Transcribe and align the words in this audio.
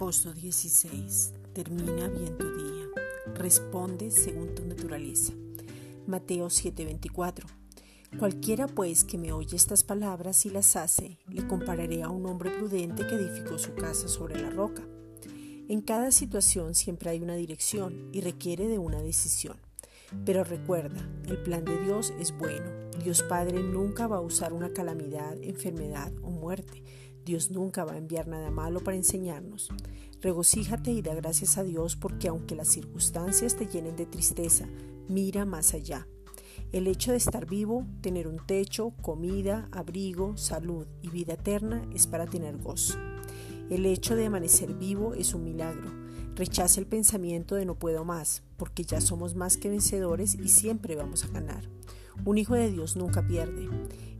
Agosto 0.00 0.32
16. 0.32 1.32
Termina 1.52 2.06
bien 2.06 2.38
tu 2.38 2.46
día. 2.56 2.86
Responde 3.34 4.12
según 4.12 4.54
tu 4.54 4.64
naturaleza. 4.64 5.32
Mateo 6.06 6.50
7:24. 6.50 7.44
Cualquiera 8.16 8.68
pues 8.68 9.02
que 9.02 9.18
me 9.18 9.32
oye 9.32 9.56
estas 9.56 9.82
palabras 9.82 10.46
y 10.46 10.50
las 10.50 10.76
hace, 10.76 11.18
le 11.26 11.48
compararé 11.48 12.04
a 12.04 12.10
un 12.10 12.26
hombre 12.26 12.52
prudente 12.52 13.08
que 13.08 13.16
edificó 13.16 13.58
su 13.58 13.74
casa 13.74 14.06
sobre 14.06 14.40
la 14.40 14.50
roca. 14.50 14.86
En 15.68 15.80
cada 15.80 16.12
situación 16.12 16.76
siempre 16.76 17.10
hay 17.10 17.20
una 17.20 17.34
dirección 17.34 18.08
y 18.12 18.20
requiere 18.20 18.68
de 18.68 18.78
una 18.78 19.02
decisión. 19.02 19.56
Pero 20.24 20.44
recuerda, 20.44 21.10
el 21.26 21.42
plan 21.42 21.64
de 21.64 21.76
Dios 21.76 22.12
es 22.20 22.30
bueno. 22.38 22.70
Dios 23.02 23.24
Padre 23.24 23.64
nunca 23.64 24.06
va 24.06 24.18
a 24.18 24.20
usar 24.20 24.52
una 24.52 24.72
calamidad, 24.72 25.36
enfermedad 25.42 26.12
o 26.22 26.30
muerte 26.30 26.84
Dios 27.28 27.50
nunca 27.50 27.84
va 27.84 27.92
a 27.92 27.98
enviar 27.98 28.26
nada 28.26 28.50
malo 28.50 28.80
para 28.80 28.96
enseñarnos. 28.96 29.68
Regocíjate 30.22 30.92
y 30.92 31.02
da 31.02 31.14
gracias 31.14 31.58
a 31.58 31.62
Dios 31.62 31.94
porque 31.94 32.28
aunque 32.28 32.56
las 32.56 32.68
circunstancias 32.68 33.54
te 33.54 33.66
llenen 33.66 33.96
de 33.96 34.06
tristeza, 34.06 34.66
mira 35.08 35.44
más 35.44 35.74
allá. 35.74 36.08
El 36.72 36.86
hecho 36.86 37.10
de 37.10 37.18
estar 37.18 37.44
vivo, 37.44 37.86
tener 38.00 38.28
un 38.28 38.38
techo, 38.46 38.94
comida, 39.02 39.68
abrigo, 39.72 40.38
salud 40.38 40.86
y 41.02 41.10
vida 41.10 41.34
eterna 41.34 41.86
es 41.94 42.06
para 42.06 42.24
tener 42.24 42.56
gozo. 42.56 42.98
El 43.68 43.84
hecho 43.84 44.16
de 44.16 44.24
amanecer 44.24 44.72
vivo 44.72 45.12
es 45.12 45.34
un 45.34 45.44
milagro. 45.44 45.92
Rechaza 46.34 46.80
el 46.80 46.86
pensamiento 46.86 47.56
de 47.56 47.66
no 47.66 47.74
puedo 47.78 48.06
más, 48.06 48.42
porque 48.56 48.84
ya 48.84 49.02
somos 49.02 49.34
más 49.34 49.58
que 49.58 49.68
vencedores 49.68 50.34
y 50.34 50.48
siempre 50.48 50.96
vamos 50.96 51.24
a 51.24 51.28
ganar. 51.28 51.68
Un 52.24 52.38
hijo 52.38 52.54
de 52.54 52.72
Dios 52.72 52.96
nunca 52.96 53.26
pierde. 53.26 53.68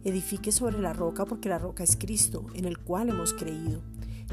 Edifique 0.05 0.53
sobre 0.53 0.79
la 0.79 0.93
roca 0.93 1.25
porque 1.25 1.49
la 1.49 1.59
roca 1.59 1.83
es 1.85 1.97
Cristo, 1.97 2.47
en 2.55 2.65
el 2.65 2.79
cual 2.79 3.09
hemos 3.09 3.35
creído. 3.35 3.83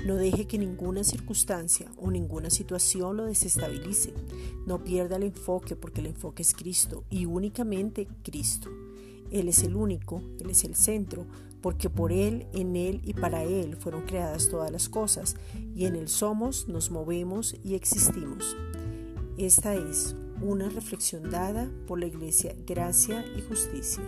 No 0.06 0.16
deje 0.16 0.46
que 0.46 0.58
ninguna 0.58 1.04
circunstancia 1.04 1.92
o 1.98 2.12
ninguna 2.12 2.50
situación 2.50 3.18
lo 3.18 3.26
desestabilice. 3.26 4.14
No 4.68 4.84
pierda 4.84 5.16
el 5.16 5.24
enfoque 5.24 5.76
porque 5.76 6.02
el 6.02 6.08
enfoque 6.08 6.44
es 6.44 6.54
Cristo 6.54 7.04
y 7.10 7.26
únicamente 7.26 8.08
Cristo. 8.24 8.70
Él 9.32 9.48
es 9.48 9.64
el 9.64 9.76
único, 9.76 10.22
Él 10.40 10.52
es 10.52 10.64
el 10.64 10.76
centro, 10.76 11.26
porque 11.62 11.90
por 11.90 12.12
Él, 12.12 12.46
en 12.54 12.76
Él 12.76 13.02
y 13.04 13.14
para 13.14 13.44
Él 13.44 13.76
fueron 13.76 14.04
creadas 14.04 14.50
todas 14.50 14.72
las 14.72 14.88
cosas, 14.88 15.36
y 15.76 15.86
en 15.86 15.96
Él 15.96 16.08
somos, 16.08 16.68
nos 16.68 16.92
movemos 16.92 17.56
y 17.64 17.74
existimos. 17.74 18.56
Esta 19.38 19.74
es 19.74 20.16
una 20.42 20.70
reflexión 20.70 21.32
dada 21.32 21.72
por 21.88 22.00
la 22.00 22.06
Iglesia 22.06 22.56
Gracia 22.68 23.26
y 23.36 23.42
Justicia. 23.42 24.04